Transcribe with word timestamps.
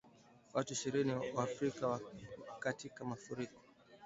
Watu 0.53 0.73
ishirini 0.73 1.13
wafariki 1.35 1.85
katika 2.59 3.05
mafuriko 3.05 3.61